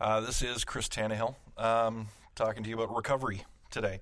[0.00, 4.00] Uh, this is Chris Tannehill um, talking to you about recovery today.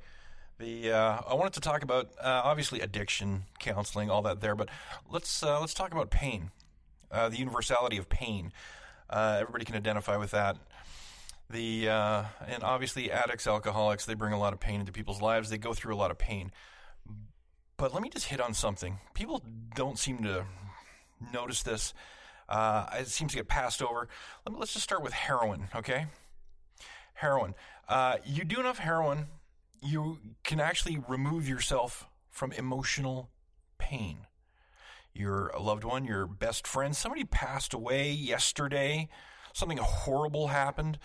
[0.59, 4.69] The uh, I wanted to talk about uh, obviously addiction, counseling, all that there, but
[5.11, 6.53] let's uh, let's talk about pain,
[7.11, 8.53] uh, the universality of pain.
[9.11, 10.57] Uh, everybody can identify with that.
[11.51, 15.51] The and obviously addicts, alcoholics, they bring a lot of pain into people's lives.
[15.51, 16.53] They go through a lot of pain.
[17.77, 18.99] But let me just hit on something.
[19.15, 19.43] People
[19.75, 20.45] don't seem to
[21.33, 21.93] notice this.
[22.49, 24.09] Uh, it seems to get passed over.
[24.47, 26.07] Let me, let's just start with heroin, okay?
[27.15, 27.55] Heroin.
[27.89, 29.27] Uh, you do enough heroin,
[29.83, 33.31] you can actually remove yourself from emotional
[33.79, 34.19] pain.
[35.13, 39.09] Your loved one, your best friend, somebody passed away yesterday,
[39.53, 40.99] something horrible happened.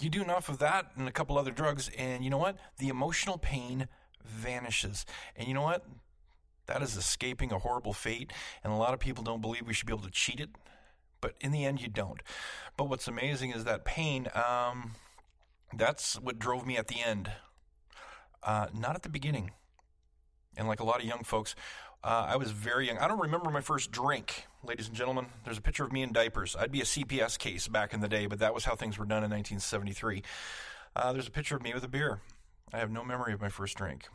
[0.00, 2.58] You do enough of that and a couple other drugs, and you know what?
[2.78, 3.88] The emotional pain
[4.24, 5.06] vanishes.
[5.34, 5.86] And you know what?
[6.68, 8.32] That is escaping a horrible fate.
[8.62, 10.50] And a lot of people don't believe we should be able to cheat it.
[11.20, 12.22] But in the end, you don't.
[12.76, 14.92] But what's amazing is that pain, um,
[15.76, 17.32] that's what drove me at the end,
[18.44, 19.50] uh, not at the beginning.
[20.56, 21.56] And like a lot of young folks,
[22.04, 22.98] uh, I was very young.
[22.98, 25.26] I don't remember my first drink, ladies and gentlemen.
[25.44, 26.54] There's a picture of me in diapers.
[26.54, 29.04] I'd be a CPS case back in the day, but that was how things were
[29.04, 30.22] done in 1973.
[30.94, 32.20] Uh, there's a picture of me with a beer.
[32.72, 34.08] I have no memory of my first drink,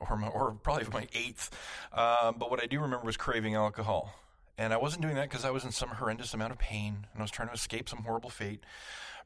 [0.00, 1.50] or my, or probably my eighth.
[1.92, 4.14] Uh, but what I do remember was craving alcohol,
[4.58, 7.20] and I wasn't doing that because I was in some horrendous amount of pain and
[7.20, 8.60] I was trying to escape some horrible fate.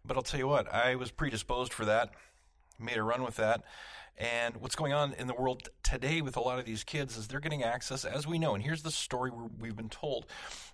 [0.04, 2.10] But I'll tell you what, I was predisposed for that.
[2.78, 3.62] Made a run with that.
[4.16, 7.26] And what's going on in the world today with a lot of these kids is
[7.26, 8.54] they're getting access, as we know.
[8.54, 10.26] And here's the story we've been told: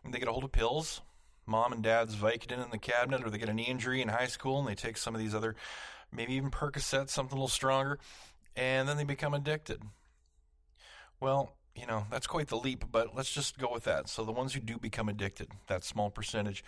[0.04, 1.00] they get a hold of pills,
[1.46, 4.26] mom and dad's Vicodin in the cabinet, or they get a knee injury in high
[4.26, 5.56] school and they take some of these other
[6.12, 7.98] maybe even Percocet, something a little stronger,
[8.56, 9.82] and then they become addicted.
[11.20, 14.08] Well, you know, that's quite the leap, but let's just go with that.
[14.08, 16.64] So the ones who do become addicted, that small percentage,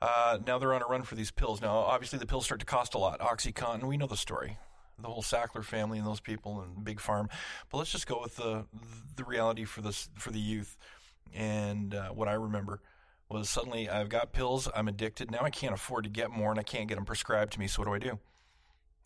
[0.00, 1.60] uh, now they're on a run for these pills.
[1.60, 3.20] Now, obviously, the pills start to cost a lot.
[3.20, 4.58] OxyContin, we know the story.
[4.98, 7.28] The whole Sackler family and those people and Big Farm.
[7.70, 8.66] But let's just go with the
[9.16, 10.76] the reality for this for the youth.
[11.32, 12.80] And uh, what I remember
[13.28, 15.32] was suddenly I've got pills, I'm addicted.
[15.32, 17.66] Now I can't afford to get more, and I can't get them prescribed to me.
[17.66, 18.18] So what do I do?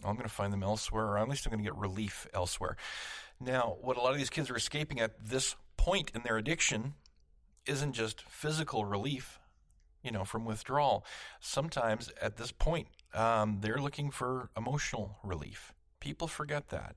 [0.04, 2.76] I'm going to find them elsewhere, or at least I'm going to get relief elsewhere.
[3.40, 6.94] Now, what a lot of these kids are escaping at this point in their addiction
[7.66, 9.38] isn't just physical relief,
[10.02, 11.04] you know, from withdrawal.
[11.40, 15.74] Sometimes at this point, um, they're looking for emotional relief.
[16.00, 16.96] People forget that.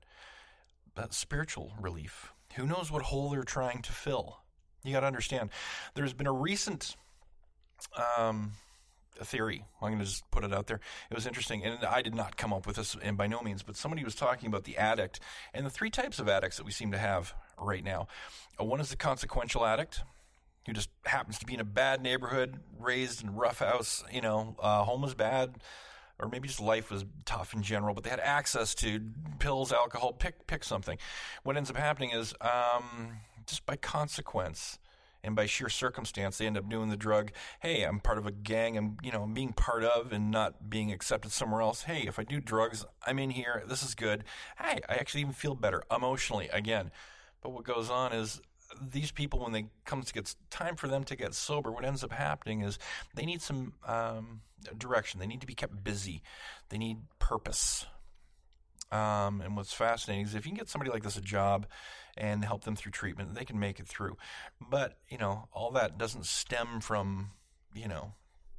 [0.94, 2.32] But spiritual relief.
[2.54, 4.38] Who knows what hole they're trying to fill?
[4.84, 5.50] You got to understand.
[5.94, 6.96] There's been a recent
[8.18, 8.52] um,
[9.20, 9.64] a theory.
[9.80, 10.80] I'm going to just put it out there.
[11.10, 13.62] It was interesting, and I did not come up with this, and by no means,
[13.62, 15.20] but somebody was talking about the addict
[15.54, 18.08] and the three types of addicts that we seem to have right now.
[18.60, 20.02] Uh, one is the consequential addict,
[20.66, 24.04] who just happens to be in a bad neighborhood, raised in a rough house.
[24.12, 25.56] You know, uh, home was bad,
[26.18, 29.00] or maybe just life was tough in general, but they had access to
[29.38, 30.12] pills, alcohol.
[30.12, 30.98] Pick pick something.
[31.42, 34.78] What ends up happening is um, just by consequence
[35.24, 38.32] and by sheer circumstance they end up doing the drug hey i'm part of a
[38.32, 41.82] gang i'm you know i'm being part of and not being accepted somewhere else.
[41.82, 43.62] Hey if i do drugs i'm in here.
[43.66, 44.24] This is good.
[44.58, 46.90] Hey i actually even feel better emotionally again.
[47.42, 48.40] But what goes on is
[48.80, 52.02] these people when they comes to get time for them to get sober what ends
[52.02, 52.78] up happening is
[53.14, 54.40] they need some um,
[54.78, 55.20] direction.
[55.20, 56.22] They need to be kept busy.
[56.68, 57.86] They need purpose.
[58.90, 61.66] Um, and what's fascinating is if you can get somebody like this a job
[62.16, 64.16] and help them through treatment, they can make it through.
[64.60, 67.30] But, you know, all that doesn't stem from,
[67.74, 68.14] you know,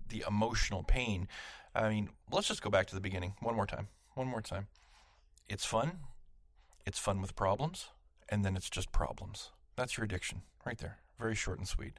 [0.08, 1.28] the emotional pain.
[1.76, 3.88] I mean, let's just go back to the beginning one more time.
[4.16, 4.68] One more time.
[5.48, 6.00] It's fun.
[6.86, 7.88] It's fun with problems.
[8.30, 9.52] And then it's just problems.
[9.76, 10.98] That's your addiction right there.
[11.20, 11.94] Very short and sweet.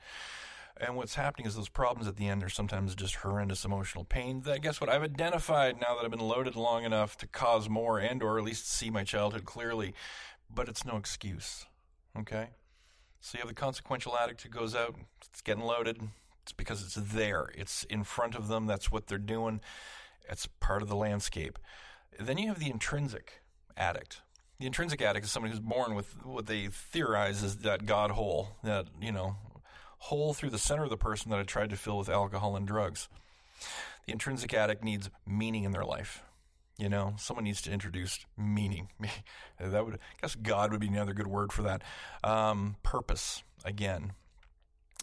[0.76, 4.40] And what's happening is those problems at the end are sometimes just horrendous emotional pain
[4.42, 8.00] that guess what I've identified now that I've been loaded long enough to cause more
[8.00, 9.94] and or at least see my childhood clearly.
[10.52, 11.66] But it's no excuse.
[12.18, 12.50] Okay?
[13.20, 14.96] So you have the consequential addict who goes out,
[15.28, 16.00] it's getting loaded.
[16.42, 17.48] It's because it's there.
[17.54, 18.66] It's in front of them.
[18.66, 19.60] That's what they're doing.
[20.28, 21.58] It's part of the landscape.
[22.20, 23.40] Then you have the intrinsic
[23.76, 24.20] addict.
[24.60, 28.50] The intrinsic addict is somebody who's born with what they theorize is that God hole,
[28.62, 29.36] that, you know,
[29.98, 32.66] hole through the center of the person that I tried to fill with alcohol and
[32.66, 33.08] drugs.
[34.06, 36.22] The intrinsic addict needs meaning in their life.
[36.76, 38.88] You know, someone needs to introduce meaning.
[39.60, 41.82] that would, I guess, God would be another good word for that.
[42.24, 44.12] Um, purpose again,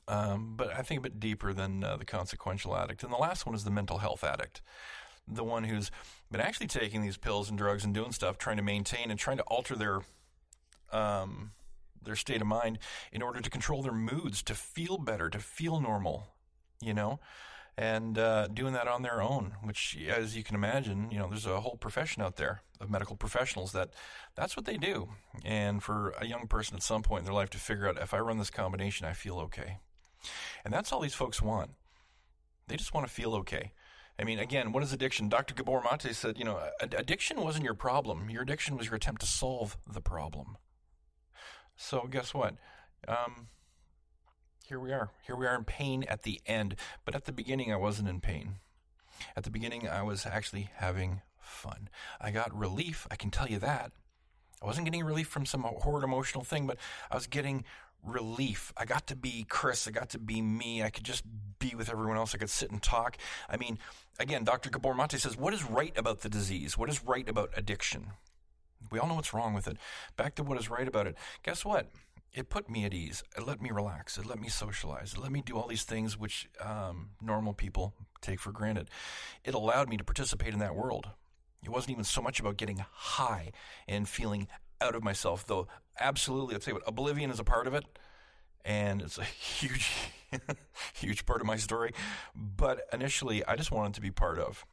[0.07, 3.03] um, but I think a bit deeper than uh, the consequential addict.
[3.03, 4.61] And the last one is the mental health addict,
[5.27, 5.91] the one who's
[6.29, 9.37] been actually taking these pills and drugs and doing stuff, trying to maintain and trying
[9.37, 10.01] to alter their
[10.91, 11.51] um,
[12.03, 12.79] their state of mind
[13.11, 16.27] in order to control their moods, to feel better, to feel normal,
[16.81, 17.19] you know?
[17.81, 19.53] And uh, doing that on their own.
[19.63, 23.15] Which, as you can imagine, you know, there's a whole profession out there of medical
[23.15, 23.89] professionals that
[24.35, 25.09] that's what they do.
[25.43, 28.13] And for a young person at some point in their life to figure out if
[28.13, 29.79] I run this combination, I feel okay.
[30.63, 31.71] And that's all these folks want.
[32.67, 33.71] They just want to feel okay.
[34.19, 35.27] I mean, again, what is addiction?
[35.27, 35.55] Dr.
[35.55, 38.29] Gabor Mate said, you know, addiction wasn't your problem.
[38.29, 40.57] Your addiction was your attempt to solve the problem.
[41.75, 42.57] So guess what?
[43.07, 43.47] Um,
[44.71, 45.09] here we are.
[45.27, 46.77] Here we are in pain at the end.
[47.03, 48.55] But at the beginning, I wasn't in pain.
[49.35, 51.89] At the beginning, I was actually having fun.
[52.21, 53.05] I got relief.
[53.11, 53.91] I can tell you that.
[54.61, 56.77] I wasn't getting relief from some horrid emotional thing, but
[57.11, 57.65] I was getting
[58.01, 58.71] relief.
[58.77, 59.89] I got to be Chris.
[59.89, 60.83] I got to be me.
[60.83, 61.25] I could just
[61.59, 62.33] be with everyone else.
[62.33, 63.17] I could sit and talk.
[63.49, 63.77] I mean,
[64.19, 64.69] again, Dr.
[64.69, 66.77] Gabor Mate says, what is right about the disease?
[66.77, 68.11] What is right about addiction?
[68.89, 69.75] We all know what's wrong with it.
[70.15, 71.17] Back to what is right about it.
[71.43, 71.87] Guess what?
[72.33, 73.23] It put me at ease.
[73.35, 74.17] It let me relax.
[74.17, 75.13] It let me socialize.
[75.13, 78.89] It let me do all these things which um, normal people take for granted.
[79.43, 81.09] It allowed me to participate in that world.
[81.63, 83.51] It wasn't even so much about getting high
[83.87, 84.47] and feeling
[84.79, 85.67] out of myself, though
[85.99, 87.83] absolutely, let's say what oblivion is a part of it,
[88.65, 89.91] and it's a huge,
[90.93, 91.93] huge part of my story.
[92.35, 94.65] But initially, I just wanted to be part of.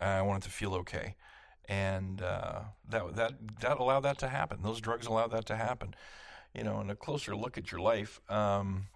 [0.00, 1.14] I wanted to feel okay,
[1.68, 2.60] and uh,
[2.90, 4.58] that that that allowed that to happen.
[4.62, 5.94] Those drugs allowed that to happen.
[6.56, 8.86] You know, and a closer look at your life, um,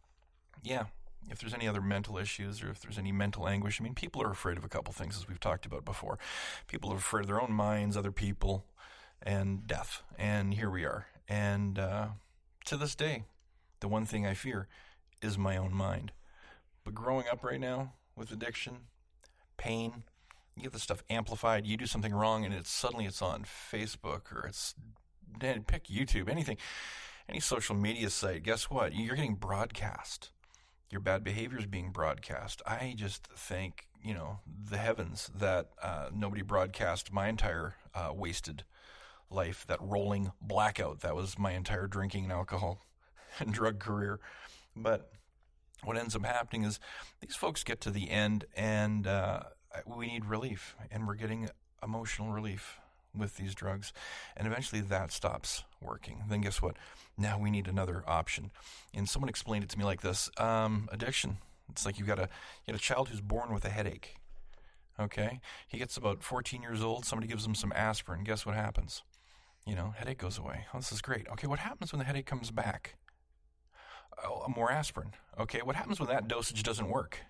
[0.62, 0.84] yeah.
[1.28, 4.22] If there's any other mental issues or if there's any mental anguish, I mean, people
[4.22, 6.18] are afraid of a couple things, as we've talked about before.
[6.66, 8.64] People are afraid of their own minds, other people,
[9.22, 10.02] and death.
[10.18, 11.08] And here we are.
[11.28, 12.08] And uh,
[12.64, 13.24] to this day,
[13.80, 14.66] the one thing I fear
[15.20, 16.12] is my own mind.
[16.84, 18.78] But growing up right now with addiction,
[19.58, 20.04] pain,
[20.56, 21.66] you get the stuff amplified.
[21.66, 24.74] You do something wrong, and it's suddenly it's on Facebook or it's
[25.66, 26.56] pick YouTube, anything,
[27.30, 28.42] any social media site.
[28.42, 28.92] Guess what?
[28.92, 30.30] You're getting broadcast.
[30.90, 32.60] Your bad behavior is being broadcast.
[32.66, 38.64] I just thank you know the heavens that uh, nobody broadcast my entire uh, wasted
[39.30, 41.00] life, that rolling blackout.
[41.00, 42.80] That was my entire drinking and alcohol
[43.38, 44.18] and drug career.
[44.74, 45.12] But
[45.84, 46.80] what ends up happening is
[47.20, 49.44] these folks get to the end and uh,
[49.86, 51.48] we need relief, and we're getting
[51.80, 52.80] emotional relief
[53.16, 53.92] with these drugs.
[54.36, 56.24] And eventually that stops working.
[56.28, 56.76] Then guess what?
[57.18, 58.50] Now we need another option.
[58.94, 61.38] And someone explained it to me like this um, addiction.
[61.70, 62.28] It's like you've got a,
[62.66, 64.16] you got a child who's born with a headache.
[64.98, 65.40] Okay?
[65.68, 67.04] He gets about 14 years old.
[67.04, 68.24] Somebody gives him some aspirin.
[68.24, 69.02] Guess what happens?
[69.66, 70.66] You know, headache goes away.
[70.74, 71.28] Oh, this is great.
[71.32, 72.96] Okay, what happens when the headache comes back?
[74.24, 75.12] Oh, more aspirin.
[75.38, 77.20] Okay, what happens when that dosage doesn't work?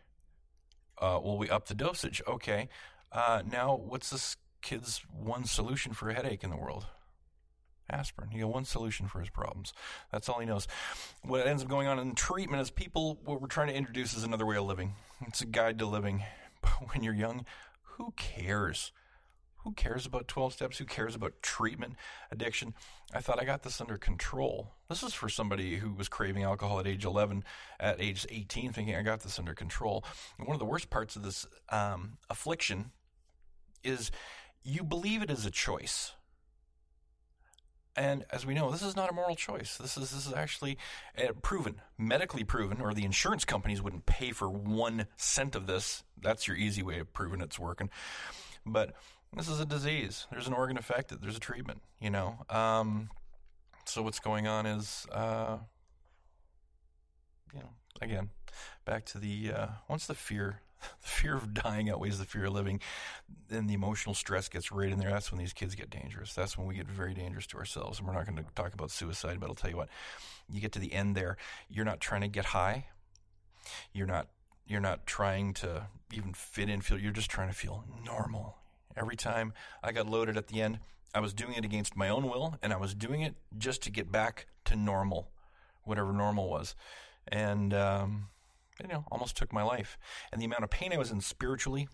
[0.98, 2.22] Uh, well, we up the dosage.
[2.26, 2.68] Okay,
[3.12, 6.86] uh, now what's this kid's one solution for a headache in the world?
[7.88, 8.30] Aspirin.
[8.30, 9.72] He got one solution for his problems.
[10.12, 10.68] That's all he knows.
[11.22, 14.24] What ends up going on in treatment is people, what we're trying to introduce is
[14.24, 14.94] another way of living.
[15.26, 16.22] It's a guide to living.
[16.62, 17.46] But when you're young,
[17.96, 18.92] who cares?
[19.64, 20.76] Who cares about 12 steps?
[20.76, 21.94] Who cares about treatment
[22.30, 22.74] addiction?
[23.14, 24.72] I thought I got this under control.
[24.88, 27.44] This is for somebody who was craving alcohol at age 11,
[27.78, 30.04] at age 18, thinking I got this under control.
[30.38, 32.90] And one of the worst parts of this um, affliction
[33.82, 34.10] is
[34.62, 36.12] you believe it is a choice.
[37.96, 39.76] And as we know, this is not a moral choice.
[39.76, 40.78] This is this is actually
[41.18, 46.04] uh, proven, medically proven, or the insurance companies wouldn't pay for one cent of this.
[46.20, 47.90] That's your easy way of proving it's working.
[48.64, 48.94] But
[49.36, 50.26] this is a disease.
[50.30, 51.20] There's an organ affected.
[51.20, 51.82] There's a treatment.
[52.00, 52.44] You know.
[52.48, 53.10] Um,
[53.84, 55.58] so what's going on is, uh,
[57.52, 58.30] you know, again,
[58.84, 60.60] back to the uh, once the fear,
[61.02, 62.80] the fear of dying outweighs the fear of living,
[63.48, 65.10] then the emotional stress gets right in there.
[65.10, 66.34] That's when these kids get dangerous.
[66.34, 67.98] That's when we get very dangerous to ourselves.
[67.98, 69.88] And we're not going to talk about suicide, but I'll tell you what,
[70.48, 71.36] you get to the end there,
[71.68, 72.86] you're not trying to get high.
[73.92, 74.28] You're not
[74.66, 78.56] you're not trying to even fit in feel you're just trying to feel normal
[78.96, 80.80] Every time I got loaded at the end,
[81.14, 83.90] I was doing it against my own will, and I was doing it just to
[83.90, 85.30] get back to normal,
[85.84, 86.74] whatever normal was.
[87.28, 88.28] And, um,
[88.82, 89.98] you know, almost took my life.
[90.32, 91.88] And the amount of pain I was in spiritually,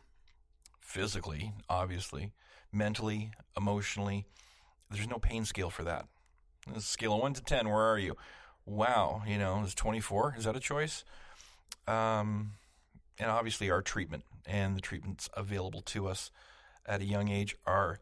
[0.80, 2.32] physically, obviously,
[2.72, 4.26] mentally, emotionally,
[4.90, 6.06] there's no pain scale for that.
[6.74, 8.16] A scale of 1 to 10, where are you?
[8.64, 10.34] Wow, you know, is 24?
[10.38, 11.04] Is that a choice?
[11.86, 12.52] Um,
[13.18, 16.30] and obviously, our treatment and the treatments available to us
[16.84, 18.00] at a young age are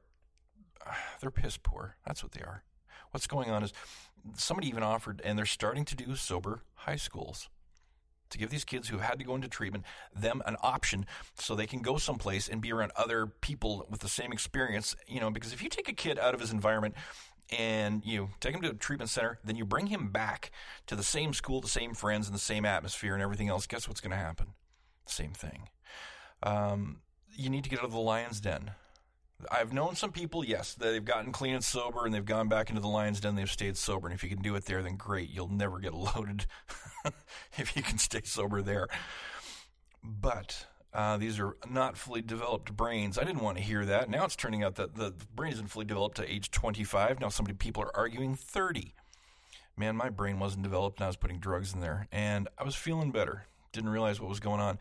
[1.21, 1.97] they're piss poor.
[2.07, 2.65] That's what they are.
[3.11, 3.73] What's going on is
[4.37, 7.49] somebody even offered, and they're starting to do sober high schools
[8.35, 11.07] to give these kids who had to go into treatment them an option
[11.39, 14.95] so they can go someplace and be around other people with the same experience.
[15.09, 16.95] You know, because if you take a kid out of his environment
[17.51, 20.51] and you take him to a treatment center, then you bring him back
[20.87, 23.67] to the same school, the same friends, and the same atmosphere and everything else.
[23.67, 24.49] Guess what's going to happen?
[25.07, 25.69] Same thing.
[26.43, 27.01] Um,
[27.37, 28.73] you need to get out of the lion's den.
[29.51, 32.81] I've known some people, yes, they've gotten clean and sober and they've gone back into
[32.81, 34.07] the lion's den, they've stayed sober.
[34.07, 35.31] And if you can do it there, then great.
[35.31, 36.47] You'll never get loaded
[37.59, 38.89] if you can stay sober there.
[40.03, 43.19] But uh, these are not fully developed brains.
[43.19, 44.09] I didn't want to hear that.
[44.09, 47.21] Now it's turning out that the brain isn't fully developed to age 25.
[47.21, 48.95] Now some people are arguing 30.
[49.77, 52.07] Man, my brain wasn't developed and I was putting drugs in there.
[52.13, 53.47] And I was feeling better.
[53.73, 54.79] Didn't realize what was going on.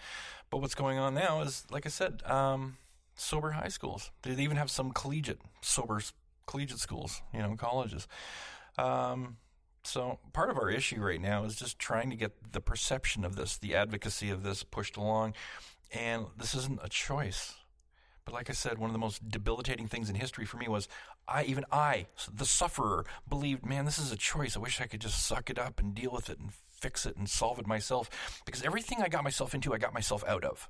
[0.51, 2.77] But what's going on now is, like I said, um,
[3.15, 4.11] sober high schools.
[4.21, 5.99] They even have some collegiate, sober
[6.45, 8.07] collegiate schools, you know, colleges.
[8.77, 9.37] Um,
[9.83, 13.35] so part of our issue right now is just trying to get the perception of
[13.35, 15.33] this, the advocacy of this pushed along.
[15.91, 17.55] And this isn't a choice.
[18.25, 20.87] But like I said, one of the most debilitating things in history for me was
[21.27, 24.55] I, even I, the sufferer, believed, man, this is a choice.
[24.55, 27.17] I wish I could just suck it up and deal with it and fix it
[27.17, 28.09] and solve it myself.
[28.45, 30.69] Because everything I got myself into, I got myself out of.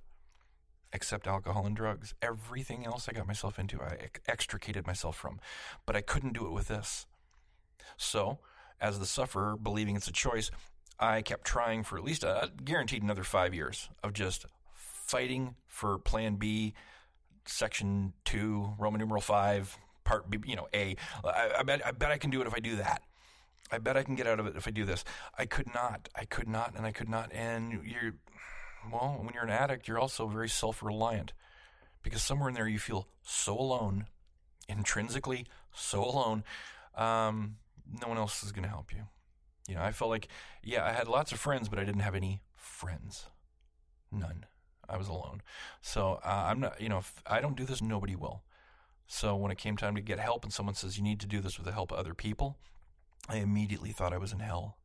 [0.91, 2.13] Except alcohol and drugs.
[2.21, 5.39] Everything else I got myself into, I extricated myself from.
[5.85, 7.05] But I couldn't do it with this.
[7.97, 8.39] So,
[8.83, 10.51] as the sufferer, believing it's a choice,
[10.99, 15.97] I kept trying for at least a guaranteed another five years of just fighting for
[15.97, 16.73] Plan B,
[17.45, 20.97] Section Two, Roman numeral five, Part B, you know, A.
[21.23, 23.01] I, I bet I bet I can do it if I do that.
[23.71, 25.03] I bet I can get out of it if I do this.
[25.37, 26.09] I could not.
[26.13, 27.31] I could not, and I could not.
[27.33, 28.13] And you're,
[28.91, 31.33] well, when you're an addict, you're also very self-reliant
[32.03, 34.07] because somewhere in there you feel so alone,
[34.67, 36.43] intrinsically so alone.
[36.95, 37.55] Um,
[38.01, 39.03] no one else is going to help you.
[39.67, 40.27] You know, I felt like,
[40.63, 43.27] yeah, I had lots of friends, but I didn't have any friends.
[44.11, 44.45] None.
[44.89, 45.41] I was alone.
[45.81, 48.43] So uh, I'm not, you know, if I don't do this, nobody will.
[49.07, 51.39] So when it came time to get help and someone says, you need to do
[51.39, 52.57] this with the help of other people,
[53.29, 54.77] I immediately thought I was in hell.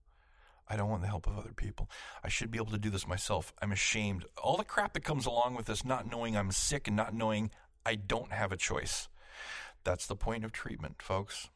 [0.69, 1.91] I don't want the help of other people.
[2.23, 3.53] I should be able to do this myself.
[3.61, 4.27] I'm ashamed.
[4.43, 7.51] All the crap that comes along with this, not knowing I'm sick and not knowing
[7.87, 9.09] I don't have a choice.
[9.83, 11.49] That's the point of treatment, folks.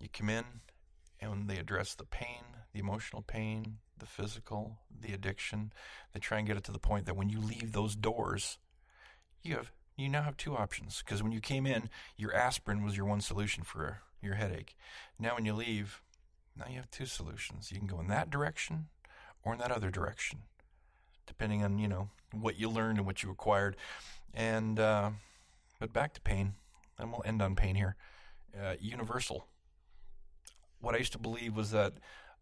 [0.00, 0.44] You come in
[1.20, 5.72] and they address the pain, the emotional pain, the physical, the addiction.
[6.12, 8.58] They try and get it to the point that when you leave those doors,
[9.42, 12.96] you have you now have two options because when you came in, your aspirin was
[12.96, 14.76] your one solution for your headache.
[15.18, 16.02] Now when you leave,
[16.56, 17.72] now you have two solutions.
[17.72, 18.86] You can go in that direction
[19.44, 20.40] or in that other direction,
[21.26, 23.76] depending on you know what you learned and what you acquired.
[24.32, 25.10] And uh,
[25.80, 26.54] but back to pain,
[26.98, 27.96] and we'll end on pain here.
[28.58, 29.46] Uh, universal.
[30.80, 31.94] What I used to believe was that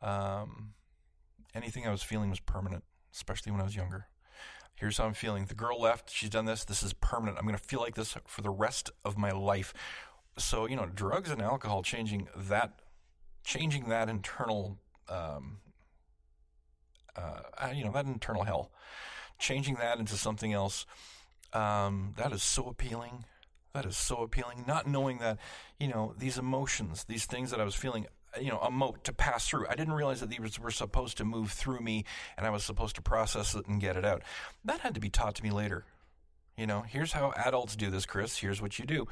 [0.02, 0.75] um,
[1.55, 4.09] anything I was feeling was permanent, especially when I was younger.
[4.75, 5.47] Here's how I'm feeling.
[5.47, 6.11] The girl left.
[6.11, 6.64] She's done this.
[6.64, 7.38] This is permanent.
[7.38, 9.73] I'm going to feel like this for the rest of my life.
[10.37, 12.81] So you know, drugs and alcohol changing that,
[13.43, 14.78] changing that internal,
[15.09, 15.59] um,
[17.16, 18.71] uh, you know, that internal hell,
[19.38, 20.85] changing that into something else.
[21.55, 23.25] Um, that is so appealing.
[23.73, 24.64] That is so appealing.
[24.66, 25.38] Not knowing that,
[25.81, 28.07] you know, these emotions, these things that I was feeling,
[28.40, 29.66] you know, a moat to pass through.
[29.69, 32.05] I didn't realize that these were supposed to move through me
[32.37, 34.23] and I was supposed to process it and get it out.
[34.64, 35.85] That had to be taught to me later.
[36.57, 38.38] You know, here's how adults do this, Chris.
[38.38, 39.07] Here's what you do.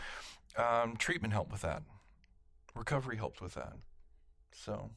[0.56, 1.82] Um, treatment helped with that.
[2.74, 3.74] Recovery helped with that.
[4.52, 4.90] So,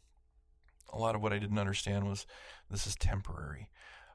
[0.94, 2.26] a lot of what I didn't understand was
[2.70, 3.70] this is temporary.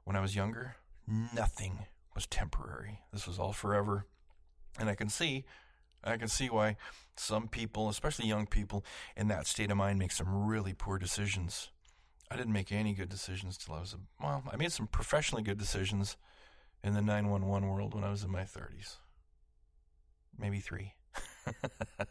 [0.04, 0.76] When I was younger,
[1.06, 3.00] nothing was temporary.
[3.12, 4.06] This was all forever.
[4.78, 5.44] And I can see
[6.04, 6.76] I can see why
[7.16, 8.84] some people, especially young people,
[9.16, 11.70] in that state of mind make some really poor decisions.
[12.30, 15.42] I didn't make any good decisions till I was, a, well, I made some professionally
[15.42, 16.16] good decisions
[16.82, 18.96] in the 911 world when I was in my 30s.
[20.38, 20.94] Maybe three.
[21.44, 22.08] but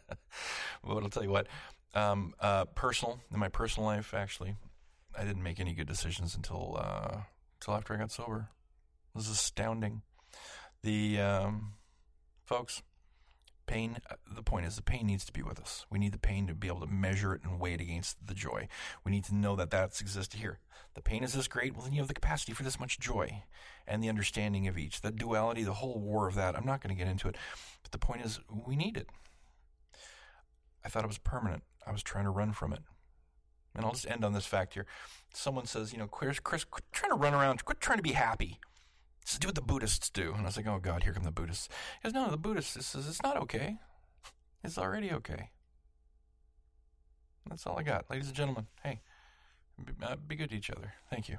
[0.86, 1.48] I'll tell you what,
[1.94, 4.56] um, uh, personal, in my personal life, actually,
[5.18, 7.22] I didn't make any good decisions until, uh,
[7.60, 8.48] until after I got sober.
[9.14, 10.02] It was astounding.
[10.82, 11.72] The, um,
[12.44, 12.82] folks,
[13.66, 15.86] Pain, uh, the point is, the pain needs to be with us.
[15.90, 18.34] We need the pain to be able to measure it and weigh it against the
[18.34, 18.68] joy.
[19.04, 20.58] We need to know that that's existed here.
[20.94, 23.44] The pain is this great, well, then you have the capacity for this much joy
[23.86, 25.00] and the understanding of each.
[25.00, 27.36] The duality, the whole war of that, I'm not going to get into it.
[27.82, 29.08] But the point is, we need it.
[30.84, 31.62] I thought it was permanent.
[31.86, 32.80] I was trying to run from it.
[33.74, 34.86] And I'll just end on this fact here.
[35.32, 38.12] Someone says, you know, Chris, Chris quit trying to run around, quit trying to be
[38.12, 38.58] happy.
[39.24, 40.32] This do what the Buddhists do.
[40.32, 41.68] And I was like, oh God, here come the Buddhists.
[42.02, 43.78] He goes, no, the Buddhists this says it's not okay.
[44.64, 45.50] It's already okay.
[47.48, 48.08] That's all I got.
[48.10, 49.00] Ladies and gentlemen, hey,
[49.84, 50.94] be, uh, be good to each other.
[51.10, 51.38] Thank you.